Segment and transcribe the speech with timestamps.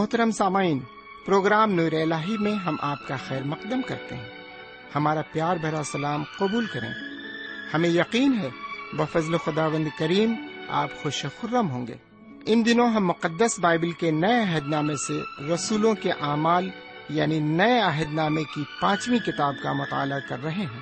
[0.00, 0.78] محترم سامعین،
[1.26, 4.28] پروگرام نور الہی میں ہم آپ کا خیر مقدم کرتے ہیں۔
[4.94, 6.88] ہمارا پیار بھرا سلام قبول کریں۔
[7.74, 8.48] ہمیں یقین ہے،
[8.92, 10.34] بفضل خدا بند کریم
[10.68, 11.94] آپ خوش خرم ہوں گے۔
[12.46, 16.70] ان دنوں ہم مقدس بائبل کے نئے عہد نامے سے رسولوں کے اعمال
[17.08, 20.80] یعنی نئے عہد نامے کی پانچویں کتاب کا مطالعہ کر رہے ہیں۔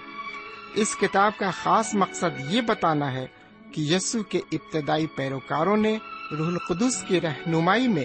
[0.75, 3.27] اس کتاب کا خاص مقصد یہ بتانا ہے
[3.73, 5.99] کہ یسو کے ابتدائی پیروکاروں نے
[6.39, 8.05] روح القدس کی رہنمائی میں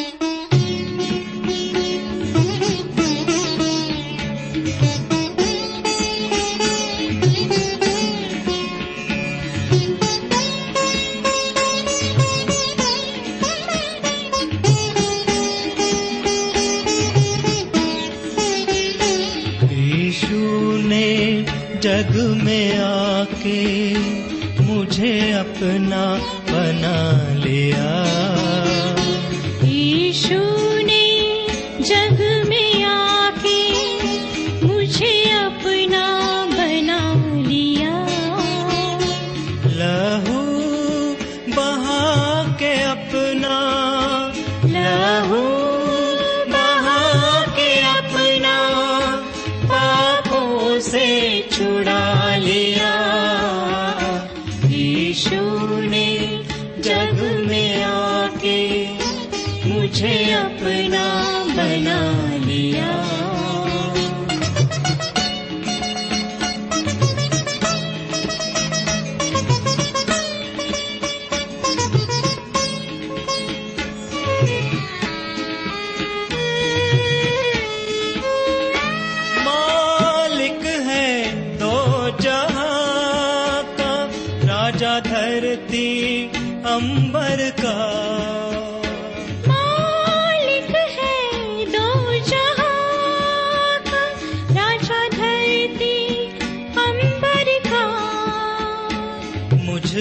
[23.41, 23.70] کے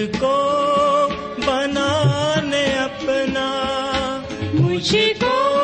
[0.06, 0.56] کو
[1.46, 3.66] بنانے اپنا۔
[4.54, 5.60] مجھ کو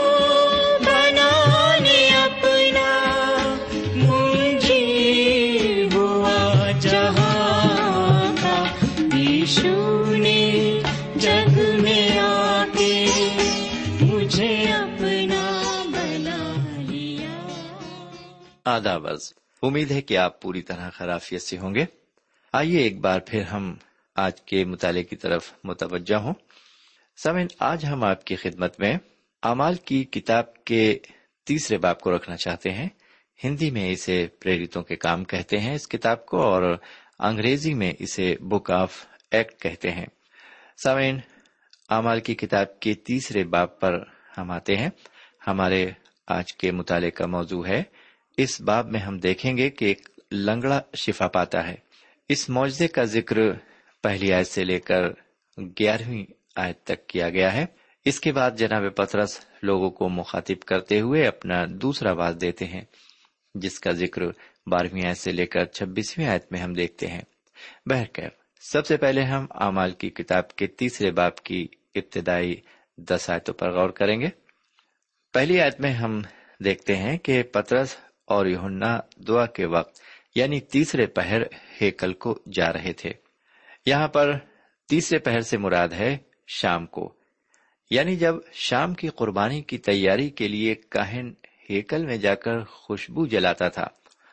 [0.84, 3.14] بنانے اپنا۔
[3.94, 4.82] مجھے
[5.94, 8.64] ہوا جہاں کا
[9.16, 10.80] یشو نے
[11.16, 13.06] جگ میں آ کے
[14.00, 17.53] مجھے اپنا بنا لیا۔
[18.64, 19.06] آداب
[19.62, 21.84] امید ہے کہ آپ پوری طرح خرافیت سے ہوں گے۔
[22.53, 23.74] آئیے ایک بار پھر ہم
[24.16, 26.34] آج کے مطالعے کی طرف متوجہ ہوں۔
[27.16, 28.99] سمن آج ہم آپ کی خدمت میں
[29.43, 30.99] اعمال کی کتاب کے
[31.44, 32.88] تیسرے باپ کو رکھنا چاہتے ہیں۔
[33.44, 36.77] ہندی میں اسے پریرتوں کے کام کہتے ہیں اس کتاب کو اور
[37.19, 40.06] انگریزی میں اسے بک آف ایکٹ کہتے ہیں۔
[40.83, 41.19] سامعین،
[41.88, 44.04] اعمال کی کتاب کے تیسرے باب پر
[44.38, 44.91] ہم آتے ہیں۔
[45.47, 45.91] ہمارے
[46.27, 47.83] آج کے مطالعے کا موضوع ہے۔
[48.37, 51.75] اس باب میں ہم دیکھیں گے کہ ایک لنگڑا شفا پاتا ہے۔
[52.28, 53.37] اس معجزے کا ذکر
[54.06, 55.02] پہلی آیت سے لے کر
[55.58, 56.24] گیارہویں
[56.56, 57.66] آیت تک کیا گیا ہے۔
[58.04, 62.80] اس کے بعد جناب پترس لوگوں کو مخاطب کرتے ہوئے اپنا دوسرا باز دیتے ہیں،
[63.54, 64.22] جس کا ذکر
[64.66, 67.20] بارہویں آیت سے لے کر چھبیسویں آیت میں ہم دیکھتے ہیں۔
[67.86, 72.60] بہرکیف، سب سے پہلے ہم اعمال کی کتاب کے تیسرے باپ کی ابتدائی
[72.98, 74.28] دس آیتوں پر غور کریں گے۔
[75.32, 76.22] پہلی آیت میں ہم
[76.64, 80.00] دیکھتے ہیں کہ پترس اور یونا دعا کے وقت
[80.34, 81.42] یعنی تیسرے پہر
[81.82, 83.25] ہیکل کو جا رہے تھے۔
[83.86, 84.38] یہاں پر
[84.88, 86.16] تیسرے پہر سے مراد ہے
[86.47, 87.15] شام کو۔
[87.91, 91.33] یعنی جب شام کی قربانی کی تیاری کے لیے کاہن
[91.71, 93.86] ہیکل میں جا کر خوشبو جلاتا تھا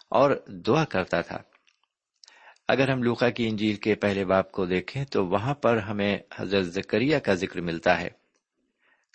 [0.09, 1.37] اور دعا کرتا تھا۔
[2.67, 6.65] اگر ہم لوکا کی انجیل کے پہلے باپ کو دیکھیں تو وہاں پر ہمیں حضرت
[6.65, 8.09] زکریہ کا ذکر ملتا ہے۔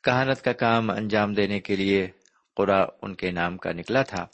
[0.05, 2.07] کہانت کا کام انجام دینے کے لیے
[2.57, 4.27] قرا ان کے نام کا نکلا تھا۔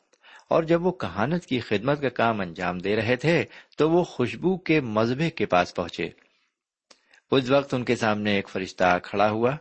[0.48, 3.44] اور جب وہ کہانت کی خدمت کا کام انجام دے رہے تھے
[3.78, 6.08] تو وہ خوشبو کے مذبے کے پاس پہنچے۔
[7.30, 9.56] اس وقت ان کے سامنے ایک فرشتہ کھڑا ہوا۔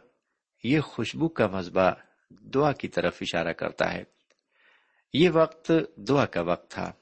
[0.63, 1.91] یہ خوشبو کا مذبح
[2.31, 4.03] دعا کی طرف اشارہ کرتا ہے۔
[5.13, 6.93] یہ وقت دعا کا وقت تھا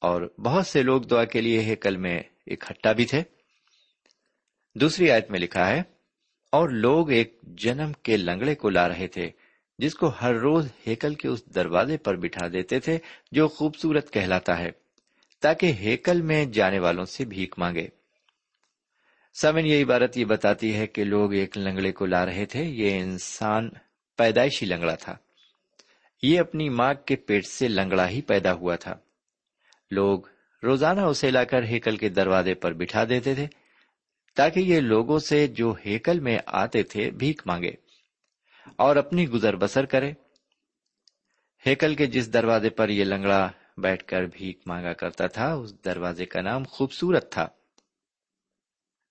[0.00, 3.22] اور بہت سے لوگ دعا کے لیے ہیکل میں اکٹھا بھی تھے۔
[4.74, 5.82] دوسری آیت میں لکھا ہے،
[6.52, 9.30] اور لوگ ایک جنم کے لنگڑے کو لا رہے تھے۔
[9.78, 12.98] جس کو ہر روز ہیکل کے اس دروازے پر بٹھا دیتے تھے
[13.32, 14.70] جو خوبصورت کہلاتا ہے،
[15.40, 17.88] تاکہ ہیکل میں جانے والوں سے بھیک مانگے۔
[19.42, 23.00] سمن یہ عبارت یہ بتاتی ہے کہ لوگ ایک لنگڑے کو لا رہے تھے، یہ
[23.00, 23.70] انسان
[24.16, 25.16] پیدائشی لنگڑا تھا۔
[26.22, 28.94] یہ اپنی ماں کے پیٹ سے لنگڑا ہی پیدا ہوا تھا۔
[29.90, 30.20] لوگ
[30.62, 33.46] روزانہ اسے لا کر ہیکل کے دروازے پر بٹھا دیتے تھے،
[34.36, 37.87] تاکہ یہ لوگوں سے جو ہیکل میں آتے تھے بھیک مانگے۔
[38.76, 40.12] اور اپنی گزر بسر کرے۔
[41.66, 46.26] ہیکل کے جس دروازے پر یہ لنگڑا بیٹھ کر بھیک مانگا کرتا تھا، اس دروازے
[46.26, 47.46] کا نام خوبصورت تھا۔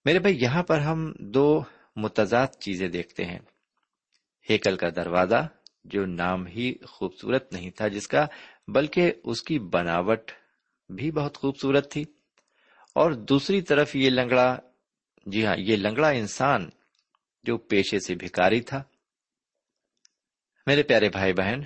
[0.05, 1.63] میرے بھائی، یہاں پر ہم دو
[1.95, 3.39] متضاد چیزیں دیکھتے ہیں۔
[4.49, 5.47] ہیکل کا دروازہ،
[5.85, 8.25] جو نام ہی خوبصورت نہیں تھا جس کا،
[8.67, 10.31] بلکہ اس کی بناوٹ
[10.89, 12.03] بھی بہت خوبصورت تھی۔
[12.95, 14.57] اور دوسری طرف یہ لنگڑا
[15.25, 16.69] جی ہاں یہ لنگڑا انسان
[17.43, 18.83] جو پیشے سے بھکاری تھا۔
[20.67, 21.61] میرے پیارے بھائی بہن،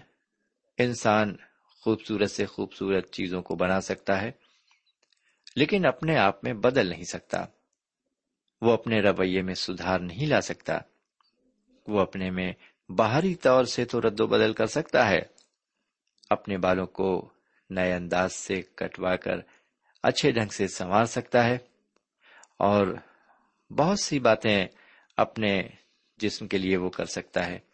[0.77, 4.31] انسان خوبصورت سے خوبصورت چیزوں کو بنا سکتا ہے،
[5.55, 7.45] لیکن اپنے آپ میں بدل نہیں سکتا۔
[8.61, 10.77] وہ اپنے رویے میں سدھار نہیں لا سکتا۔
[11.87, 12.53] وہ اپنے میں
[12.89, 15.21] باہری طور سے تو رد و بدل کر سکتا ہے۔
[16.29, 17.29] اپنے بالوں کو
[17.69, 19.35] نئے انداز سے کٹوا کر
[20.03, 21.57] اچھے ڈھنگ سے سنوار سکتا ہے۔
[22.57, 22.95] اور
[23.77, 24.67] بہت سی باتیں
[25.17, 25.63] اپنے
[26.17, 27.70] جسم کے لیے وہ کر سکتا ہے۔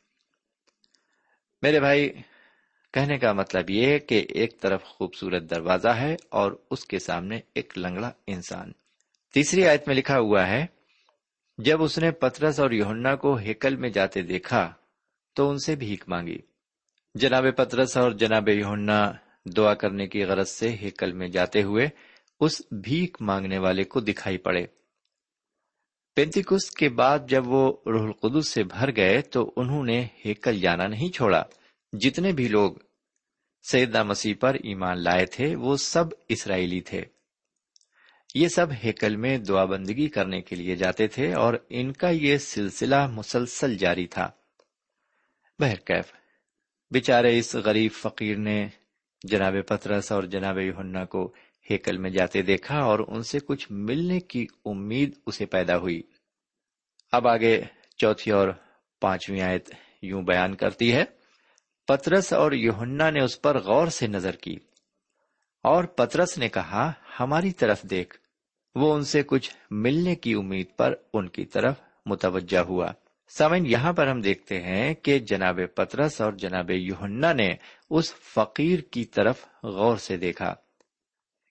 [1.62, 2.10] میرے بھائی،
[2.94, 7.40] کہنے کا مطلب یہ ہے کہ ایک طرف خوبصورت دروازہ ہے اور اس کے سامنے
[7.56, 8.72] ایک لنگڑا انسان۔
[9.34, 10.66] تیسری آیت میں لکھا ہوا ہے،
[11.58, 14.74] جب اس نے پترس اور یوہنا کو ہیکل میں جاتے دیکھا،
[15.34, 16.38] تو ان سے بھیک مانگی۔
[17.16, 19.12] جناب پترس اور جناب یوہنا
[19.46, 21.88] دعا کرنے کی غرض سے ہیکل میں جاتے ہوئے
[22.40, 24.66] اس بھیک مانگنے والے کو دکھائی پڑے۔
[26.18, 30.88] پینتیکس کے بعد جب وہ روح القدس سے بھر گئے تو انہوں نے ہیکل جانا
[30.88, 31.44] نہیں چھوڑا۔
[31.94, 32.72] جتنے بھی لوگ
[33.72, 37.04] سیدہ مسیح پر ایمان لائے تھے، وہ سب اسرائیلی تھے۔
[38.36, 42.38] یہ سب ہیکل میں دعا بندگی کرنے کے لیے جاتے تھے اور ان کا یہ
[42.38, 44.30] سلسلہ مسلسل جاری تھا۔
[45.60, 46.14] بہرکیف
[46.92, 48.68] بےچارے اس غریب فقیر نے
[49.24, 51.34] جناب پترس اور جناب یونا کو
[51.70, 56.02] ہیکل میں جاتے دیکھا اور ان سے کچھ ملنے کی امید اسے پیدا ہوئی۔
[57.12, 57.62] اب آگے
[57.98, 58.48] چوتھی اور
[59.02, 59.70] پانچویں آیت
[60.02, 61.04] یوں بیان کرتی ہے،
[61.88, 64.56] پترس اور یوہنا نے اس پر غور سے نظر کی
[65.64, 68.18] اور پترس نے کہا، ہماری طرف دیکھ۔
[68.76, 71.74] وہ ان سے کچھ ملنے کی امید پر ان کی طرف
[72.06, 72.92] متوجہ ہوا۔
[73.38, 77.56] سمن یہاں پر ہم دیکھتے ہیں کہ جناب پترس اور جناب یوہنا نے
[77.90, 80.56] اس فقیر کی طرف غور سے دیکھا۔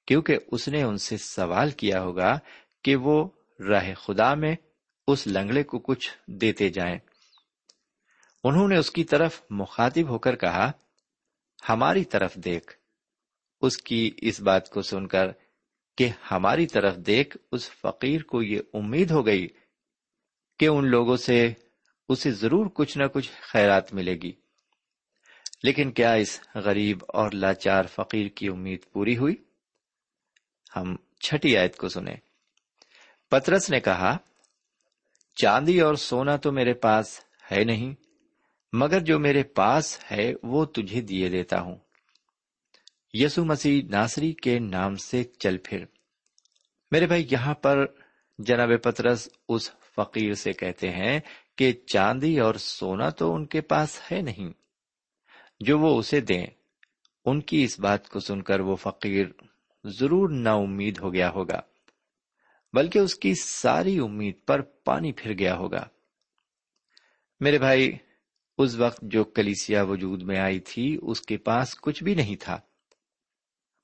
[0.07, 2.39] کیونکہ اس نے ان سے سوال کیا ہوگا
[2.85, 3.29] کہ وہ
[3.69, 4.57] راہ خدا میں
[5.09, 6.99] اس لنگڑے کو کچھ دیتے جائیں۔
[8.45, 10.73] انہوں نے اس کی طرف مخاطب ہو کر کہا،
[11.69, 12.75] ہماری طرف دیکھ۔
[13.61, 15.27] اس کی اس بات کو سن کر
[15.97, 19.49] کہ ہماری طرف دیکھ، اس فقیر کو یہ امید ہو گئی
[20.59, 21.53] کہ ان لوگوں سے
[22.09, 24.33] اسے ضرور کچھ نہ کچھ خیرات ملے گی۔
[25.63, 29.46] لیکن کیا اس غریب اور لاچار فقیر کی امید پوری ہوئی؟
[30.77, 32.17] ہم چھٹی آیت کو سنیں۔
[33.31, 34.17] پترس نے کہا،
[35.35, 37.21] چاندی اور سونا تو میرے پاس
[37.53, 37.95] ہے نہیں،
[38.73, 41.77] مگر جو میرے پاس ہے وہ تجھے دیے دیتا ہوں۔
[43.13, 45.85] یسو مسیح ناصری کے نام سے چل پھر۔
[46.91, 47.87] میرے بھائی، یہاں پر
[48.39, 51.21] جناب پترس اس فقیر سے کہتے ہیں
[51.57, 54.53] کہ چاندی اور سونا تو ان کے پاس ہے نہیں،
[55.61, 56.47] جو وہ اسے دیں۔
[57.25, 59.27] ان کی اس بات کو سن کر وہ فقیر
[59.87, 61.61] ضرور نا امید ہو گیا ہوگا،
[62.73, 65.89] بلکہ اس کی ساری امید پر پانی پھر گیا ہوگا۔
[67.41, 67.93] میرے بھائی،
[68.59, 72.61] اس وقت جو کلیسیا وجود میں آئی تھی، اس کے پاس کچھ بھی نہیں تھا۔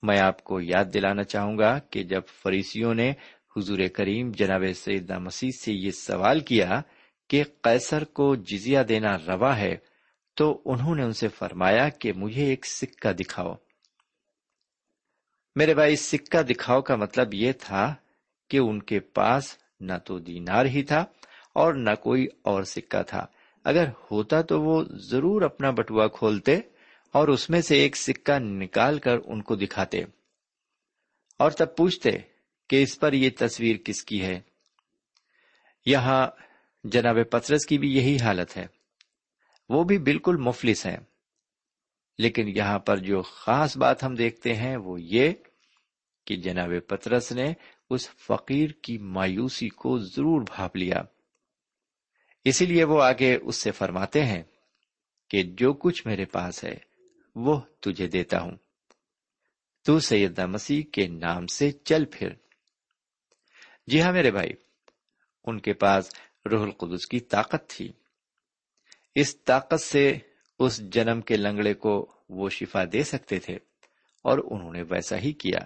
[0.03, 3.13] میں آپ کو یاد دلانا چاہوں گا کہ جب فریسیوں نے
[3.57, 6.81] حضور کریم جناب سیدہ مسیح سے یہ سوال کیا
[7.29, 9.77] کہ قیصر کو جزیہ دینا روا ہے،
[10.35, 13.55] تو انہوں نے ان سے فرمایا کہ مجھے ایک سکہ دکھاؤ۔
[15.57, 17.95] میرے بھائی، سکہ دکھاؤ کا مطلب یہ تھا
[18.51, 21.05] کہ ان کے پاس نہ تو دینار ہی تھا
[21.55, 23.27] اور نہ کوئی اور سکہ تھا۔
[23.65, 26.57] اگر ہوتا تو وہ ضرور اپنا بٹوا کھولتے
[27.13, 30.03] اور اس میں سے ایک سکہ نکال کر ان کو دکھاتے۔
[31.39, 32.11] اور تب پوچھتے
[32.69, 34.41] کہ اس پر یہ تصویر کس کی ہے؟
[35.87, 36.27] یہاں
[36.85, 38.67] جناب پترس کی بھی یہی حالت ہے۔
[39.69, 40.97] وہ بھی بالکل مفلس ہیں۔
[42.19, 45.33] لیکن یہاں پر جو خاص بات ہم دیکھتے ہیں وہ یہ
[46.27, 47.53] کہ جناب پترس نے
[47.91, 51.03] اس فقیر کی مایوسی کو ضرور بھاپ لیا۔
[52.45, 54.43] اسی لیے وہ آگے اس سے فرماتے ہیں
[55.31, 56.79] کہ جو کچھ میرے پاس ہے
[57.35, 58.57] وہ تجھے دیتا ہوں۔
[59.85, 62.29] تو سیدہ مسیح کے نام سے چل پھر۔
[63.87, 64.53] جی ہاں میرے بھائی،
[65.45, 66.15] ان کے پاس
[66.51, 67.93] روح القدس کی طاقت تھی۔
[69.15, 70.19] اس طاقت سے
[70.63, 73.55] اس جنم کے لنگڑے کو وہ شفا دے سکتے تھے
[74.23, 75.59] اور انہوں نے ویسا ہی کیا۔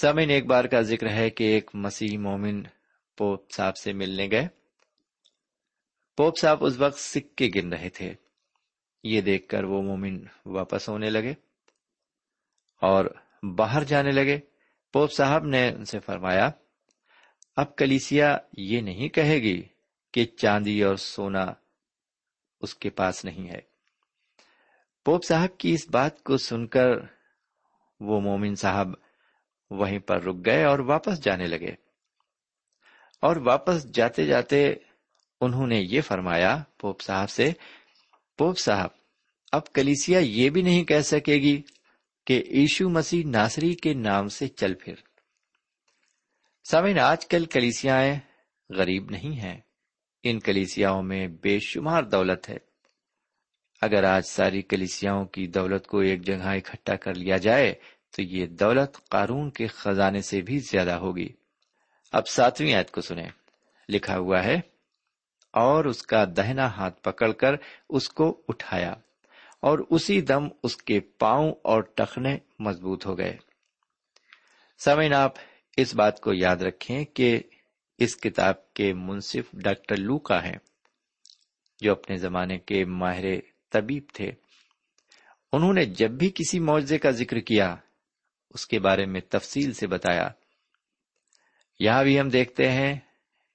[0.00, 2.62] سمین ایک بار کا ذکر ہے کہ ایک مسیح مومن
[3.16, 4.48] پوپ صاحب سے ملنے گئے۔
[6.16, 8.14] پوپ صاحب اس وقت سکے گن رہے تھے۔
[9.02, 11.34] یہ دیکھ کر وہ مومن واپس ہونے لگے
[12.80, 13.04] اور
[13.42, 14.40] باہر جانے لگے۔
[14.92, 16.50] پوپ صاحب نے ان سے فرمایا،
[17.56, 19.62] اب کلیسیا یہ نہیں کہے گی
[20.12, 21.46] کہ چاندی اور سونا
[22.60, 23.60] اس کے پاس نہیں ہے۔
[25.04, 26.86] پوپ صاحب کی اس بات کو سن کر
[28.00, 28.88] وہ مومن صاحب
[29.70, 31.74] وہیں پر رک گئے اور واپس جانے لگے۔
[33.20, 34.74] اور واپس جاتے جاتے
[35.40, 37.52] انہوں نے یہ فرمایا پوپ صاحب سے،
[38.38, 38.88] پوپ صاحب،
[39.52, 41.62] اب کلیسیا یہ بھی نہیں کہہ سکے گی
[42.26, 44.94] کہ عیشو مسیح ناصری کے نام سے چل پھر۔
[46.70, 48.14] سمین آج کل کلیسیاں
[48.70, 49.60] غریب نہیں ہیں۔
[50.30, 52.56] ان کلیسیاں میں بے شمار دولت ہے۔
[53.82, 57.74] اگر آج ساری کلیسیاں کی دولت کو ایک جگہ اکٹھا کر لیا جائے،
[58.16, 61.28] تو یہ دولت قارون کے خزانے سے بھی زیادہ ہوگی۔
[62.12, 63.28] اب ساتویں آیت کو سنیں۔
[63.88, 64.60] لکھا ہوا ہے،
[65.54, 67.54] اور اس کا دہنا ہاتھ پکڑ کر
[67.90, 68.94] اس کو اٹھایا،
[69.62, 73.36] اور اسی دم اس کے پاؤں اور ٹخنے مضبوط ہو گئے۔
[74.78, 75.32] سمین آپ
[75.76, 77.40] اس بات کو یاد رکھیں کہ
[77.98, 80.56] اس کتاب کے منصف ڈاکٹر لو کا ہے
[81.80, 83.24] جو اپنے زمانے کے ماہر
[83.70, 84.30] طبیب تھے۔
[85.52, 87.76] انہوں نے جب بھی کسی معاوضے کا ذکر کیا،
[88.50, 90.28] اس کے بارے میں تفصیل سے بتایا۔
[91.78, 93.00] یہاں بھی ہم دیکھتے ہیں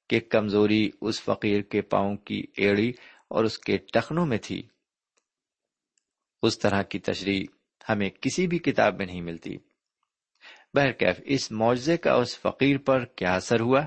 [0.10, 2.92] کہ کمزوری اس فقیر کے پاؤں کی ایڑی
[3.28, 4.64] اور اس کے ٹخنوں میں تھی۔
[6.44, 7.44] اس طرح کی تشریح
[7.90, 9.58] ہمیں کسی بھی کتاب میں نہیں ملتی۔
[10.74, 13.82] بہرکیف، اس معاوضے کا اس فقیر پر کیا اثر ہوا؟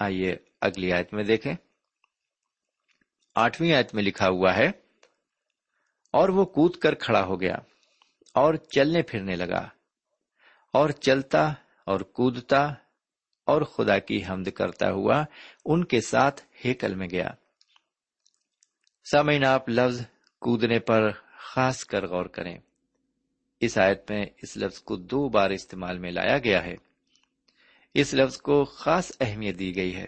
[0.00, 1.54] آئیے اگلی آیت میں دیکھیں۔
[3.36, 4.66] آٹھویں آیت میں لکھا ہوا ہے،
[6.14, 7.56] اور وہ کود کر کھڑا ہو گیا
[8.34, 9.68] اور چلنے پھرنے لگا،
[10.74, 11.46] اور چلتا
[11.86, 12.62] اور کودتا
[13.46, 15.22] اور خدا کی حمد کرتا ہوا
[15.64, 17.30] ان کے ساتھ ہیکل میں گیا۔
[19.06, 20.00] سمعین آپ لفظ
[20.42, 22.56] کودنے پر خاص کر غور کریں۔
[23.60, 26.74] اس آیت میں اس لفظ کو دو بار استعمال میں لایا گیا ہے۔
[27.94, 30.06] اس لفظ کو خاص اہمیت دی گئی ہے۔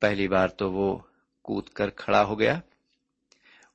[0.00, 0.98] پہلی بار تو وہ
[1.42, 2.60] کود کر کھڑا ہو گیا۔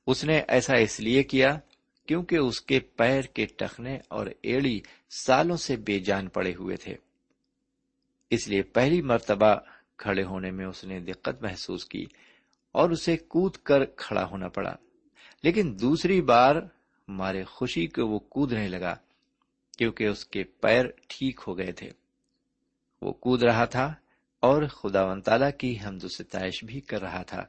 [0.06, 1.58] اس نے ایسا اس لیے کیا
[2.06, 6.94] کیونکہ اس کے پیر کے ٹخنے اور ایڑی سالوں سے بے جان پڑے ہوئے تھے۔
[8.30, 9.54] اس لیے پہلی مرتبہ
[9.96, 12.04] کھڑے ہونے میں اس نے دقت محسوس کی
[12.72, 14.74] اور اسے کود کر کھڑا ہونا پڑا۔
[15.42, 16.56] لیکن دوسری بار
[17.08, 18.96] مارے خوشی کو وہ کودنے لگا
[19.78, 21.90] کیونکہ اس کے پیر ٹھیک ہو گئے تھے۔
[23.02, 23.94] وہ کود رہا تھا
[24.40, 27.44] اور خدا و تعالی کی حمد و ستائش بھی کر رہا تھا۔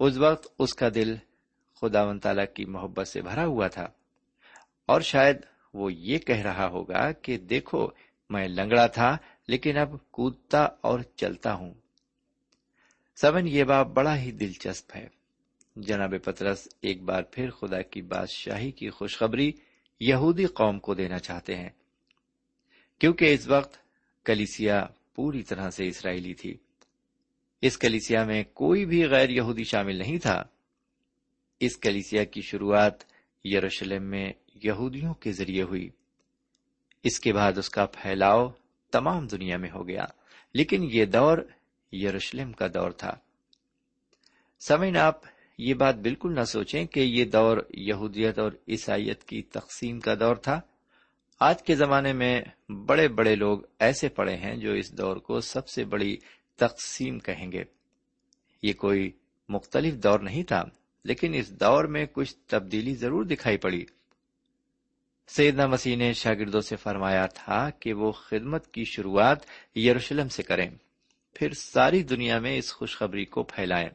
[0.00, 1.16] اس وقت اس کا دل
[1.80, 3.88] خدا و تعالی کی محبت سے بھرا ہوا تھا۔
[4.86, 5.36] اور شاید
[5.74, 7.88] وہ یہ کہہ رہا ہوگا کہ دیکھو،
[8.30, 9.16] میں لنگڑا تھا،
[9.48, 11.74] لیکن اب کودتا اور چلتا ہوں۔
[13.16, 15.08] سبن یہ بات بڑا ہی دلچسپ ہے۔
[15.76, 19.52] جناب پترس ایک بار پھر خدا کی بادشاہی کی خوشخبری
[20.00, 21.68] یہودی قوم کو دینا چاہتے ہیں۔
[22.98, 23.79] کیونکہ اس وقت
[24.24, 26.56] کلیسیا پوری طرح سے اسرائیلی تھی۔
[27.62, 30.44] اس کلیسیا میں کوئی بھی غیر یہودی شامل نہیں تھا۔
[31.60, 32.92] اس کلیسیا کی شروعات
[33.44, 34.32] یروشلم میں
[34.64, 35.88] یہودیوں کے ذریعے ہوئی۔
[37.02, 38.48] اس کے بعد اس کا پھیلاؤ
[38.90, 40.04] تمام دنیا میں ہو گیا،
[40.54, 41.38] لیکن یہ دور
[41.92, 43.16] یروشلم کا دور تھا۔
[44.60, 45.20] سمین آپ،
[45.58, 50.36] یہ بات بالکل نہ سوچیں کہ یہ دور یہودیت اور عیسائیت کی تقسیم کا دور
[50.36, 50.60] تھا۔
[51.40, 55.68] آج کے زمانے میں بڑے بڑے لوگ ایسے پڑے ہیں جو اس دور کو سب
[55.68, 56.16] سے بڑی
[56.56, 57.64] تقسیم کہیں گے۔
[58.62, 59.10] یہ کوئی
[59.48, 60.64] مختلف دور نہیں تھا،
[61.04, 63.84] لیکن اس دور میں کچھ تبدیلی ضرور دکھائی پڑی۔
[65.28, 69.38] سیدنا مسیح نے شاگردوں سے فرمایا تھا کہ وہ خدمت کی شروعات
[69.76, 70.70] یروشلم سے کریں،
[71.34, 73.88] پھر ساری دنیا میں اس خوشخبری کو پھیلائیں۔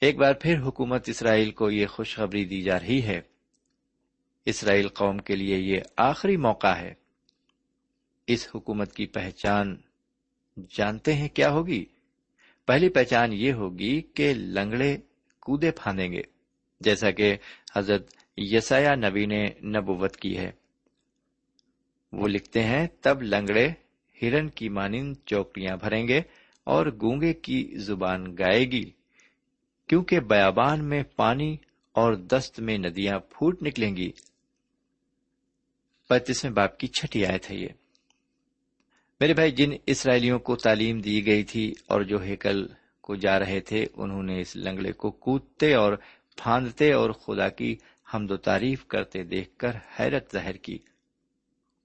[0.00, 3.20] ایک بار پھر حکومت اسرائیل کو یہ خوشخبری دی جا رہی ہے۔
[4.46, 6.94] اسرائیل قوم کے لیے یہ آخری موقع ہے۔
[8.26, 9.76] اس حکومت کی پہچان
[10.70, 11.84] جانتے ہیں کیا ہوگی؟
[12.66, 14.96] پہلی پہچان یہ ہوگی کہ لنگڑے
[15.40, 16.22] کودے پھاندیں گے،
[16.80, 17.36] جیسا کہ
[17.76, 20.50] حضرت یسیا نبی نے نبوت کی ہے۔
[22.12, 23.68] وہ لکھتے ہیں، تب لنگڑے
[24.22, 26.20] ہرن کی مانند چوکڑیاں بھریں گے
[26.64, 28.90] اور گونگے کی زبان گائے گی،
[29.86, 31.56] کیونکہ بیابان میں پانی
[31.92, 34.12] اور دست میں ندیاں پھوٹ نکلیں گی۔
[36.08, 37.68] پینتیسویں باپ کی چھٹی آئے تھے یہ۔
[39.20, 42.66] میرے بھائی، جن اسرائیلیوں کو تعلیم دی گئی تھی اور جو ہیکل
[43.00, 45.92] کو جا رہے تھے، انہوں نے اس لنگڑے کو کودتے اور
[46.36, 47.76] پھاندتے اور خدا کی
[48.14, 49.70] حمد و تعریف کرتے دیکھ کر
[50.00, 50.78] حیرت ظاہر کی۔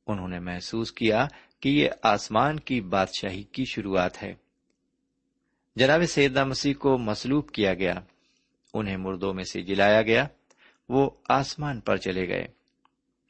[0.07, 1.27] انہوں نے محسوس کیا
[1.59, 4.33] کہ یہ آسمان کی بادشاہی کی شروعات ہے۔
[5.75, 7.93] جناب سیدہ مسیح کو مسلوب کیا گیا۔
[8.73, 10.27] انہیں مردوں میں سے جلایا گیا۔
[10.89, 12.60] وہ آسمان پر چلے گئے۔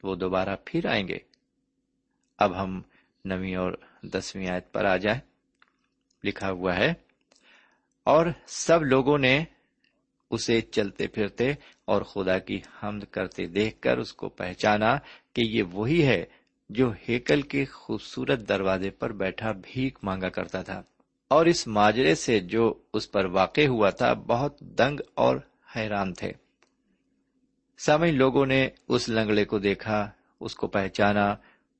[0.02, 1.18] وہ دوبارہ پھر آئیں گے۔
[2.38, 2.82] اب ہم
[3.24, 5.20] نویں اور دسویں آیت پر آ جائیں۔
[6.24, 6.94] لکھا ہوا ہے،
[8.04, 9.44] اور سب لوگوں نے
[10.30, 11.52] اسے چلتے پھرتے
[11.84, 14.98] اور خدا کی حمد کرتے دیکھ کر اس کو پہچانا
[15.32, 16.24] کہ یہ وہی ہے
[16.70, 20.82] جو ہیکل کے خوبصورت دروازے پر بیٹھا بھیک مانگا کرتا تھا۔
[21.28, 25.36] اور اس ماجرے سے جو اس پر واقع ہوا تھا، بہت دنگ اور
[25.76, 26.32] حیران تھے۔
[27.86, 30.10] سامعین، لوگوں نے اس لنگڑے کو دیکھا،
[30.40, 31.34] اس کو پہچانا،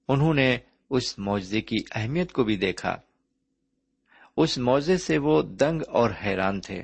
[0.08, 0.58] انہوں نے
[0.90, 2.96] اس معجزے کی اہمیت کو بھی دیکھا۔
[4.36, 6.82] اس معجزے سے وہ دنگ اور حیران تھے۔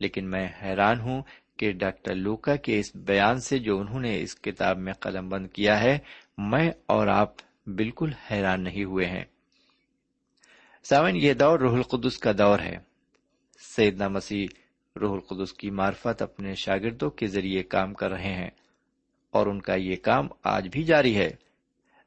[0.00, 1.22] لیکن میں حیران ہوں
[1.56, 5.46] کہ ڈاکٹر لوکا کے اس بیان سے جو انہوں نے اس کتاب میں قلم بند
[5.46, 5.98] کیا ہے،
[6.38, 7.32] میں اور آپ
[7.66, 9.24] بالکل حیران نہیں ہوئے ہیں۔
[10.84, 12.76] ساون یہ دور روح القدس کا دور ہے۔
[13.58, 14.46] سیدنا مسیح
[15.00, 18.50] روح القدس کی معرفت اپنے شاگردوں کے ذریعے کام کر رہے ہیں
[19.30, 21.30] اور ان کا یہ کام آج بھی جاری ہے۔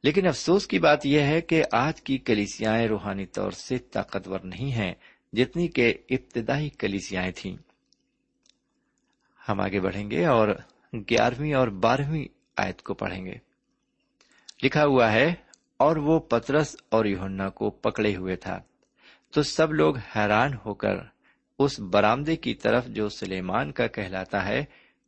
[0.04, 4.72] لیکن افسوس کی بات یہ ہے کہ آج کی کلیسیاں روحانی طور سے طاقتور نہیں
[4.72, 4.94] ہیں
[5.34, 7.58] جتنی کہ ابتدائی کلیسیاں تھیں۔
[9.50, 10.48] ہم آگے بڑھیں گے اور
[10.94, 12.26] گیارہویں اور بارہویں
[12.58, 13.36] آیت کو پڑھیں گے۔
[14.64, 15.34] لکھا ہوا ہے،
[15.78, 18.60] اور وہ پترس اور یوہنا کو پکڑے ہوئے تھا۔
[19.32, 21.17] تو سب لوگ حیران ہو کر
[21.60, 24.66] اس برامدے کی طرف جو سلیمان کا کہلاتا ہے،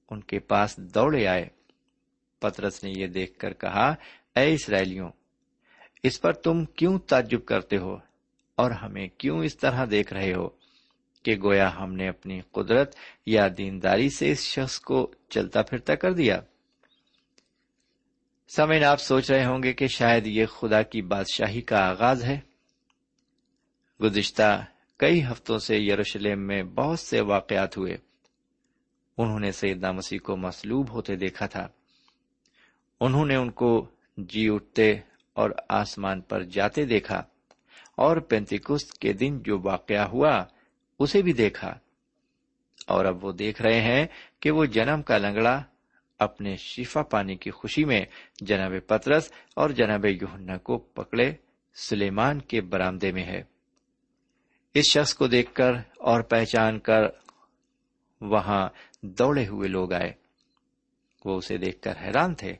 [0.09, 1.47] ان کے پاس دوڑے آئے۔
[2.39, 3.95] پترس نے یہ دیکھ کر کہا،
[4.35, 5.09] اے اسرائیلیوں،
[6.03, 7.97] اس پر تم کیوں تعجب کرتے ہو؟
[8.55, 10.49] اور ہمیں کیوں اس طرح دیکھ رہے ہو؟
[11.23, 16.13] کہ گویا ہم نے اپنی قدرت یا دینداری سے اس شخص کو چلتا پھرتا کر
[16.13, 16.41] دیا۔
[18.55, 22.39] سمین آپ سوچ رہے ہوں گے کہ شاید یہ خدا کی بادشاہی کا آغاز ہے۔
[24.03, 24.65] گزشتہ
[24.99, 27.97] کئی ہفتوں سے یروشلم میں بہت سے واقعات ہوئے۔
[29.17, 31.67] انہوں نے سیدنا مسیح کو مسلوب ہوتے دیکھا تھا۔
[33.01, 34.95] انہوں نے ان کو جی اٹھتے
[35.33, 37.23] اور آسمان پر جاتے دیکھا
[37.95, 40.45] اور پینتیکست کے دن جو واقعہ ہوا،
[40.99, 41.77] اسے بھی دیکھا۔
[42.87, 44.07] اور اب وہ دیکھ رہے ہیں
[44.39, 45.63] کہ وہ جنم کا لنگڑا
[46.19, 48.05] اپنے شفا پانے کی خوشی میں
[48.41, 51.33] جناب پترس اور جناب یوہنا کو پکڑے
[51.75, 53.58] سلیمان کے برامدے میں ہے۔
[54.73, 57.01] اس شخص کو دیکھ کر اور پہچان کر
[58.21, 58.69] وہاں
[59.01, 60.13] دوڑے ہوئے لوگ آئے۔
[61.25, 62.53] وہ اسے دیکھ کر حیران تھے،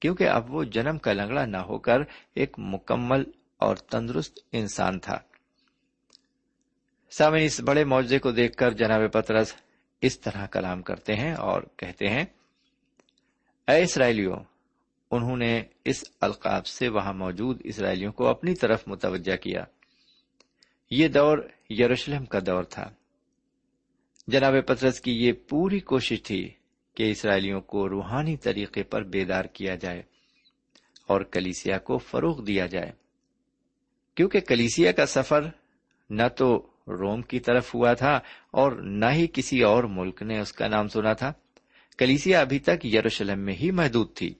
[0.00, 1.98] کیونکہ اب وہ جنم کا لنگڑا نہ ہو کر
[2.34, 3.22] ایک مکمل
[3.56, 5.18] اور تندرست انسان تھا۔
[7.10, 9.54] سامن اس بڑے معاوضے کو دیکھ کر جناب پترس
[10.00, 12.24] اس طرح کلام کرتے ہیں اور کہتے ہیں،
[13.68, 14.36] اے اسرائیلیوں،
[15.10, 19.64] انہوں نے اس القاب سے وہاں موجود اسرائیلیوں کو اپنی طرف متوجہ کیا۔
[20.90, 21.38] یہ دور
[21.70, 22.90] یروشلم کا دور تھا۔
[24.26, 26.50] جناب پترس کی یہ پوری کوشش تھی
[26.94, 30.02] کہ اسرائیلیوں کو روحانی طریقے پر بیدار کیا جائے
[31.06, 32.92] اور کلیسیا کو فروغ دیا جائے۔
[34.14, 35.42] کیونکہ کلیسیا کا سفر
[36.10, 38.20] نہ تو روم کی طرف ہوا تھا
[38.50, 41.32] اور نہ ہی کسی اور ملک نے اس کا نام سنا تھا۔
[41.98, 44.34] کلیسیا ابھی تک یروشلم میں ہی محدود تھی۔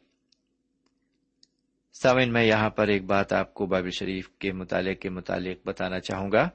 [2.03, 6.01] سامن میں یہاں پر ایک بات آپ کو بابل شریف کے مطالعے کے متعلق بتانا
[6.01, 6.49] چاہوں گا۔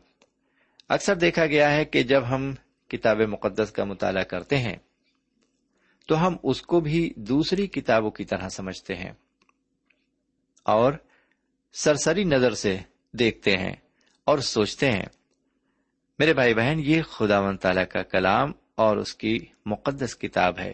[0.90, 2.54] اکثر دیکھا گیا ہے کہ جب ہم
[2.88, 4.76] کتاب مقدس کا مطالعہ کرتے ہیں،
[6.08, 9.12] تو ہم اس کو بھی دوسری کتابوں کی طرح سمجھتے ہیں
[10.64, 10.94] اور
[11.74, 12.78] سرسری نظر سے
[13.12, 13.76] دیکھتے ہیں
[14.26, 15.06] اور سوچتے ہیں۔
[16.20, 20.74] میرے بھائی بہن، یہ خدا و تعالی کا کلام اور اس کی مقدس کتاب ہے۔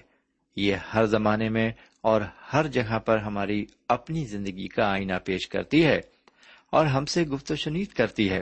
[0.55, 1.71] یہ ہر زمانے میں
[2.05, 2.21] اور
[2.53, 5.99] ہر جگہ پر ہماری اپنی زندگی کا آئینہ پیش کرتی ہے
[6.71, 8.41] اور ہم سے گفت و شنید کرتی ہے۔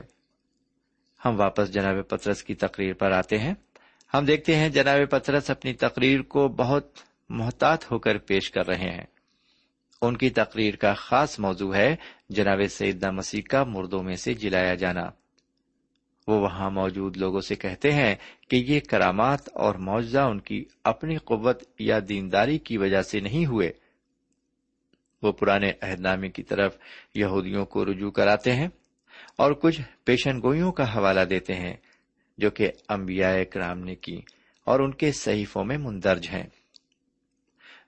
[1.25, 3.53] ہم واپس جناب پترس کی تقریر پر آتے ہیں۔
[4.13, 6.97] ہم دیکھتے ہیں جناب پترس اپنی تقریر کو بہت
[7.29, 9.05] محتاط ہو کر پیش کر رہے ہیں۔
[10.01, 11.95] ان کی تقریر کا خاص موضوع ہے
[12.29, 15.09] جناب سیدنا مسیح کا مردوں میں سے جلایا جانا۔
[16.27, 18.15] وہ وہاں موجود لوگوں سے کہتے ہیں
[18.49, 23.45] کہ یہ کرامات اور معاوضہ ان کی اپنی قوت یا دینداری کی وجہ سے نہیں
[23.45, 23.71] ہوئے۔
[25.23, 26.77] وہ پرانے عہد نامے کی طرف
[27.15, 28.67] یہودیوں کو رجوع کراتے ہیں
[29.37, 31.77] اور کچھ پیشن گوئیوں کا حوالہ دیتے ہیں
[32.37, 34.21] جو کہ انبیاء کرام نے کی
[34.63, 36.43] اور ان کے صحیفوں میں مندرج ہیں۔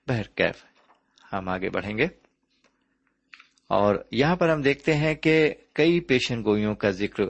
[0.08, 0.64] بہرکیف
[1.32, 2.04] ہم آگے بڑھیں گے۔
[3.68, 7.22] اور یہاں پر ہم دیکھتے ہیں کہ کئی پیشن گوئیوں کا ذکر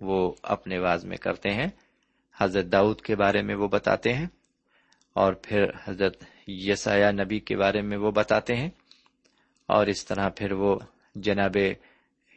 [0.00, 1.68] وہ اپنے واز میں کرتے ہیں۔
[2.40, 4.26] حضرت داؤد کے بارے میں وہ بتاتے ہیں
[5.12, 8.70] اور پھر حضرت یسایہ نبی کے بارے میں وہ بتاتے ہیں۔
[9.66, 10.78] اور اس طرح پھر وہ
[11.14, 11.56] جناب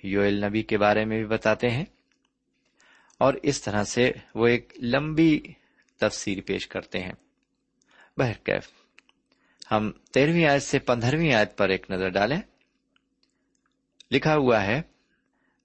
[0.04, 1.86] یوئل نبی کے بارے میں بھی بتاتے ہیں۔
[3.18, 5.40] اور اس طرح سے وہ ایک لمبی
[5.98, 7.14] تفسیر پیش کرتے ہیں۔
[8.18, 8.70] بہرکیف
[9.72, 12.42] ہم تیرہویں آیت سے پندرہویں آیت پر ایک نظر ڈالیں۔
[14.12, 14.82] لکھا ہوا ہے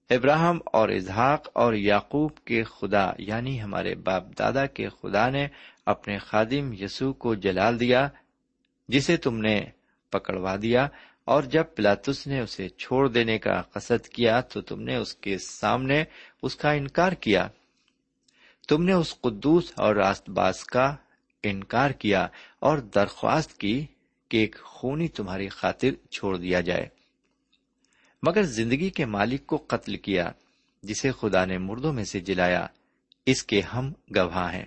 [0.09, 5.47] ابراہم اور اظہاق اور یعقوب کے خدا یعنی ہمارے باپ دادا کے خدا نے
[5.85, 8.09] اپنے خادم یسوع کو جلال دیا،
[8.89, 9.61] جسے تم نے
[10.09, 10.87] پکڑوا دیا،
[11.25, 15.37] اور جب پلاتس نے اسے چھوڑ دینے کا قصد کیا تو تم نے اس کے
[15.37, 16.03] سامنے
[16.41, 17.47] اس کا انکار کیا۔
[18.67, 20.95] تم نے اس قدوس اور راست باز کا
[21.43, 22.27] انکار کیا
[22.59, 23.85] اور درخواست کی
[24.29, 26.96] کہ ایک خونی تمہاری خاطر چھوڑ دیا جائے۔
[28.23, 30.31] مگر زندگی کے مالک کو قتل کیا،
[30.83, 32.67] جسے خدا نے مردوں میں سے جلایا،
[33.25, 34.65] اس کے ہم گواہ ہیں۔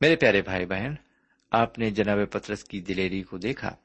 [0.00, 0.94] میرے پیارے بھائی بہن،
[1.50, 3.76] آپ نے جناب پترس کی دلیری کو دیکھا۔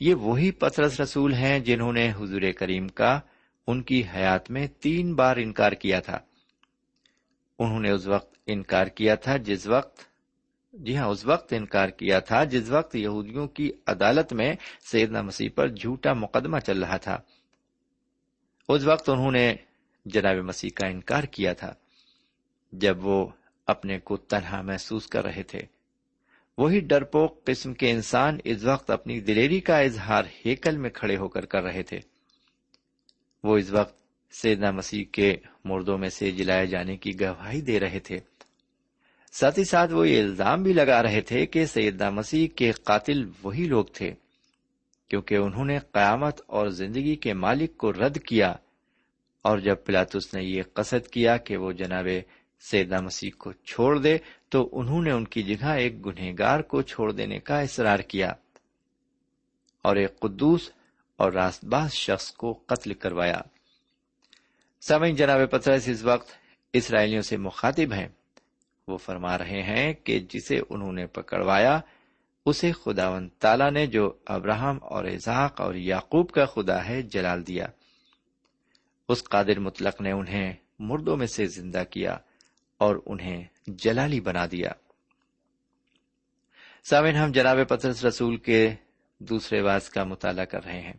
[0.00, 3.20] یہ وہی پترس رسول ہیں جنہوں نے حضور کریم کا،
[3.66, 6.18] ان کی حیات میں تین بار انکار کیا تھا۔
[7.58, 10.13] انہوں نے اس وقت انکار کیا تھا جس وقت
[10.78, 15.48] جی ہاں اس وقت انکار کیا تھا جس وقت یہودیوں کی عدالت میں سیدنا مسیح
[15.54, 17.18] پر جھوٹا مقدمہ چل رہا تھا۔
[18.68, 19.54] اس وقت انہوں نے
[20.06, 21.74] جناب مسیح کا انکار کیا تھا۔
[22.72, 23.28] جب وہ
[23.66, 25.58] اپنے کو تنہا محسوس کر رہے تھے۔
[26.58, 31.28] وہی ڈرپوک قسم کے انسان اس وقت اپنی دلیری کا اظہار ہیکل میں کھڑے ہو
[31.28, 32.00] کر کر رہے تھے۔
[33.44, 33.98] وہ اس وقت
[34.32, 38.33] سیدنا مسیح کے مردوں میں سے جلائے جانے کی گواہی دے رہے تھے۔
[39.40, 43.30] ساتھ ہی ساتھ وہ یہ الزام بھی لگا رہے تھے کہ سیدنا مسیح کے قاتل
[43.42, 44.14] وہی لوگ تھے،
[45.08, 48.54] کیونکہ انہوں نے قیامت اور زندگی کے مالک کو رد کیا۔
[49.42, 52.08] اور جب پلاتس نے یہ قصد کیا کہ وہ جناب
[52.60, 54.18] سیدنا مسیح کو چھوڑ دے،
[54.48, 58.32] تو انہوں نے ان کی جگہ ایک گنہگار کو چھوڑ دینے کا اصرار کیا۔
[59.82, 60.70] اور ایک قدوس
[61.16, 63.40] اور راست باز شخص کو قتل کروایا۔
[64.80, 66.30] سمجھ جناب پترس، اس وقت
[66.72, 68.08] اسرائیلیوں سے مخاطب ہیں۔
[68.88, 71.80] وہ فرما رہے ہیں کہ جسے انہوں نے پکڑوایا،
[72.46, 77.46] اسے خدا و تعالی نے جو ابراہم اور اظہاق اور یعقوب کا خدا ہے، جلال
[77.46, 77.66] دیا۔
[79.08, 82.16] اس قادر مطلق نے انہیں مردوں میں سے زندہ کیا
[82.78, 84.68] اور انہیں جلالی بنا دیا۔
[86.84, 88.74] سامن ہم جناب پترس رسول کے
[89.18, 90.94] دوسرے واز کا مطالعہ کر رہے ہیں۔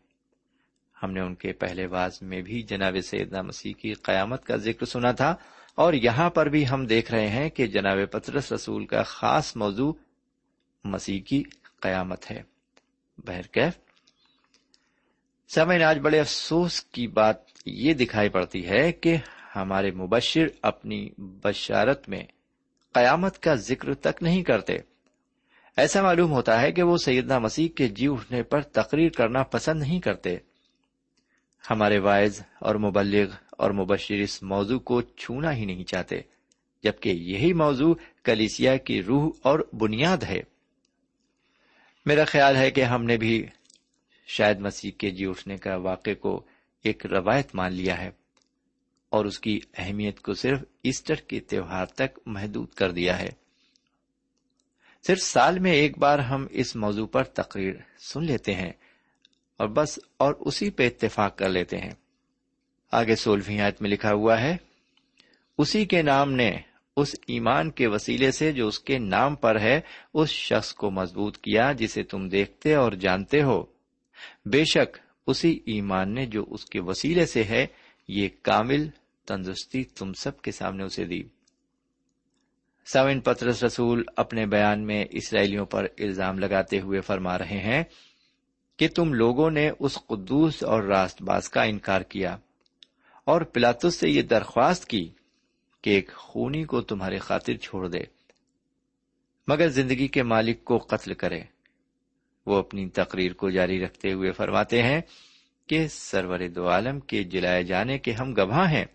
[1.04, 4.86] ہم نے ان کے پہلے واز میں بھی جناب سیدنا مسیح کی قیامت کا ذکر
[4.86, 5.36] سنا تھا۔
[5.75, 9.93] اور یہاں پر بھی ہم دیکھ رہے ہیں کہ جناب پترس رسول کا خاص موضوع
[10.83, 11.43] مسیح کی
[11.79, 12.43] قیامت ہے۔
[13.17, 13.73] بہرکیف
[15.47, 17.35] سمے آج بڑے افسوس کی بات
[17.65, 19.17] یہ دکھائی پڑتی ہے کہ
[19.55, 22.23] ہمارے مبشر اپنی بشارت میں
[22.93, 24.73] قیامت کا ذکر تک نہیں کرتے۔
[25.77, 29.79] ایسا معلوم ہوتا ہے کہ وہ سیدنا مسیح کے جی اٹھنے پر تقریر کرنا پسند
[29.79, 30.38] نہیں کرتے۔
[31.69, 36.21] ہمارے وائز اور مبلغ اور مبشر اس موضوع کو چھونا ہی نہیں چاہتے،
[36.83, 40.41] جبکہ یہی موضوع کلیسیا کی روح اور بنیاد ہے۔
[42.05, 43.45] میرا خیال ہے کہ ہم نے بھی
[44.27, 46.39] شاید مسیح کے جی اٹھنے کا واقع کو
[46.85, 48.09] ایک روایت مان لیا ہے،
[49.11, 53.29] اور اس کی اہمیت کو صرف ایسٹر کے تہوار تک محدود کر دیا ہے۔
[55.03, 58.71] صرف سال میں ایک بار ہم اس موضوع پر تقریر سن لیتے ہیں،
[59.59, 61.93] اور بس اور اسی پہ اتفاق کر لیتے ہیں۔
[62.95, 64.58] آگے سولہویں آیت میں لکھا ہوا ہے،
[65.58, 66.51] اسی کے نام نے
[66.97, 69.81] اس ایمان کے وسیلے سے جو اس کے نام پر ہے،
[70.13, 73.65] اس شخص کو مضبوط کیا جسے تم دیکھتے اور جانتے ہو۔
[74.45, 77.67] بے شک اسی ایمان نے جو اس کے وسیلے سے ہے،
[78.08, 78.88] یہ کامل
[79.25, 81.23] تندرستی تم سب کے سامنے اسے دی۔
[82.93, 87.84] ساون پترس رسول اپنے بیان میں اسرائیلیوں پر الزام لگاتے ہوئے فرما رہے ہیں
[88.77, 92.38] کہ تم لوگوں نے اس قدوس اور راست باز کا انکار کیا۔
[93.25, 95.09] اور پلاتس سے یہ درخواست کی
[95.81, 97.99] کہ ایک خونی کو تمہارے خاطر چھوڑ دے۔
[99.47, 101.41] مگر زندگی کے مالک کو قتل کرے۔
[102.45, 105.01] وہ اپنی تقریر کو جاری رکھتے ہوئے فرماتے ہیں
[105.67, 108.85] کہ سرور دو عالم کے جلائے جانے کے ہم گواہ ہیں۔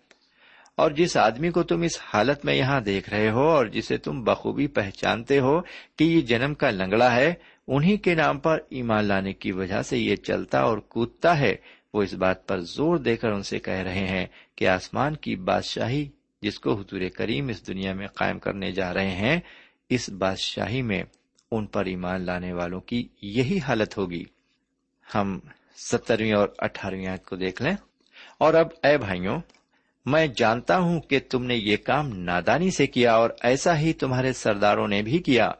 [0.77, 4.25] اور جس آدمی کو تم اس حالت میں یہاں دیکھ رہے ہو اور جسے تم
[4.25, 5.61] بخوبی پہچانتے ہو
[5.97, 7.35] کہ یہ جنم کا لنگڑا ہے،
[7.69, 11.57] انہی کے نام پر ایمان لانے کی وجہ سے یہ چلتا اور کودتا ہے۔
[11.95, 14.27] وہ اس بات پر زور دے کر ان سے کہہ رہے ہیں
[14.57, 16.09] کہ آسمان کی بادشاہی
[16.43, 19.41] جس کو حضور کریم اس دنیا میں قائم کرنے جا رہے ہیں،
[19.89, 21.03] اس بادشاہی میں
[21.51, 24.25] ان پر ایمان لانے والوں کی یہی حالت ہوگی۔
[25.15, 25.39] ہم
[25.77, 27.77] سترویں اور اٹھارہویں کو دیکھ لیں۔
[28.39, 29.41] اور اب اے بھائیوں،
[30.07, 34.33] میں جانتا ہوں کہ تم نے یہ کام نادانی سے کیا اور ایسا ہی تمہارے
[34.33, 35.53] سرداروں نے بھی کیا۔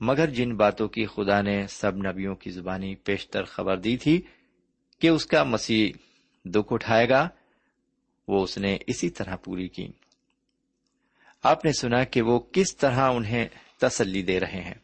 [0.00, 4.22] مگر جن باتوں کی خدا نے سب نبیوں کی زبانی پیشتر خبر دی تھی
[5.02, 5.92] کہ اس کا مسیح
[6.44, 7.28] دکھ اٹھائے گا،
[8.28, 9.88] وہ اس نے اسی طرح پوری کی۔
[11.42, 13.48] آپ نے سنا کہ وہ کس طرح انہیں
[13.80, 14.74] تسلی دے رہے ہیں۔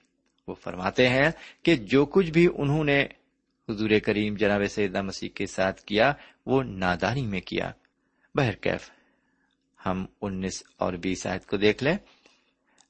[0.49, 1.31] وہ فرماتے ہیں
[1.63, 3.07] کہ جو کچھ بھی انہوں نے
[3.69, 6.13] حضور کریم جناب سیدہ مسیح کے ساتھ کیا،
[6.47, 7.73] وہ نادانی میں کیا۔
[8.35, 8.91] بہرکیف
[9.87, 11.97] ہم انیس اور بیس آیت کو دیکھ لیں۔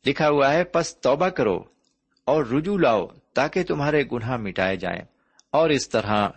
[0.07, 1.65] لکھا ہوا ہے، پس توبہ کرو
[2.25, 5.03] اور رجوع لاؤ تاکہ تمہارے گناہ مٹائے جائیں۔
[5.51, 6.29] اور اس طرح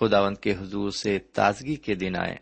[0.00, 2.36] خداوند کے حضور سے تازگی کے دن آئے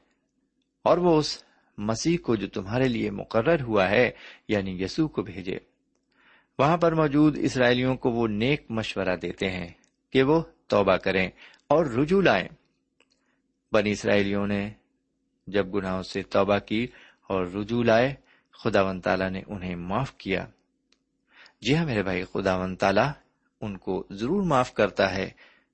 [0.82, 1.44] اور وہ اس
[1.78, 4.10] مسیح کو جو تمہارے لیے مقرر ہوا ہے
[4.48, 5.58] یعنی یسوع کو بھیجے۔
[6.58, 9.68] وہاں پر موجود اسرائیلیوں کو وہ نیک مشورہ دیتے ہیں
[10.10, 11.28] کہ وہ توبہ کریں
[11.68, 12.48] اور رجوع لائیں۔
[13.72, 14.70] بنی اسرائیلیوں نے
[15.46, 16.86] جب گناہوں سے توبہ کی
[17.28, 18.14] اور رجوع لائے
[18.64, 20.46] خدا و تعالیٰ نے انہیں معاف کیا۔
[21.60, 23.10] جی ہاں میرے بھائی خدا و تعالیٰ
[23.60, 25.30] ان کو ضرور معاف کرتا ہے۔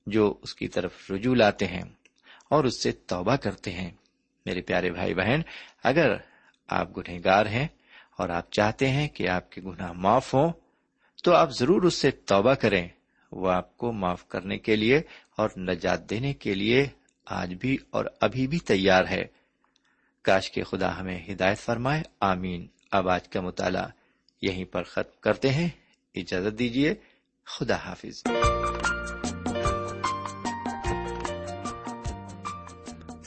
[0.06, 1.82] جو اس کی طرف رجوع لاتے ہیں
[2.48, 3.90] اور اس سے توبہ کرتے ہیں۔
[4.46, 5.40] میرے پیارے بھائی بہن،
[5.84, 6.16] اگر
[6.66, 7.68] آپ گنہ گار ہیں
[8.16, 10.52] اور آپ چاہتے ہیں کہ آپ کے گناہ معاف ہوں،
[11.24, 12.88] تو آپ ضرور اس سے توبہ کریں۔
[13.32, 15.00] وہ آپ کو معاف کرنے کے لیے
[15.36, 16.86] اور نجات دینے کے لیے
[17.26, 19.24] آج بھی اور ابھی بھی تیار ہے۔
[20.22, 23.88] کاش کے خدا ہمیں ہدایت فرمائے۔ آمین۔ اب آج کا مطالعہ
[24.42, 25.68] یہیں پر ختم کرتے ہیں۔
[26.14, 26.94] اجازت دیجیے
[27.44, 28.22] خدا حافظ۔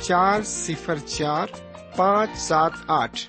[0.00, 1.46] چار صفر چار
[1.96, 3.20] پانچ سات آٹھ۔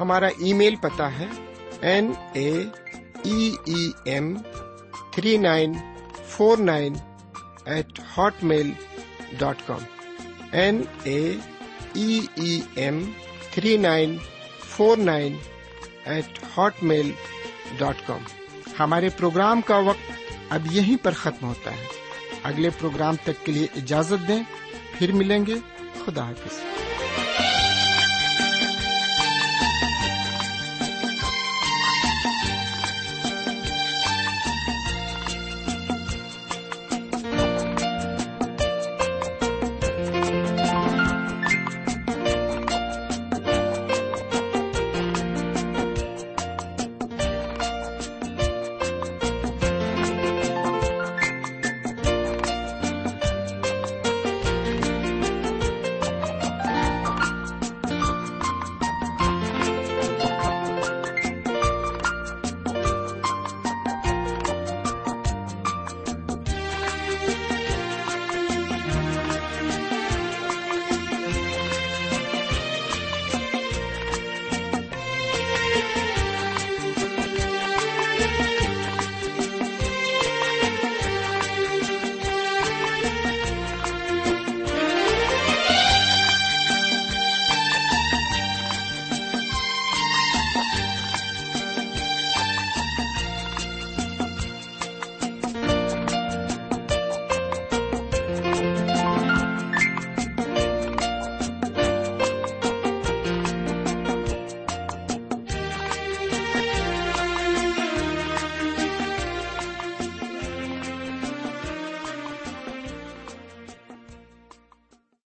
[0.00, 1.26] ہمارا ای میل پتا ہے
[1.80, 2.64] N A
[4.04, 4.36] M
[5.12, 5.72] three nine
[6.24, 6.94] four nine
[7.64, 8.00] eight
[8.44, 8.70] Hotmail
[9.38, 9.80] dot com.
[10.52, 11.36] N A
[12.74, 13.10] M
[13.50, 14.16] three nine
[14.64, 15.36] four nine
[16.04, 16.44] eight
[16.82, 17.10] Hotmail
[17.78, 18.20] dot com.
[18.80, 20.12] ہمارے پروگرام کا وقت
[20.50, 21.84] اب یہیں پر ختم ہوتا ہے۔
[22.42, 24.42] اگلے پروگرام تک کے لیے اجازت دیں۔
[24.98, 25.54] پھر ملیں گے۔
[26.06, 26.75] خدا حافظ۔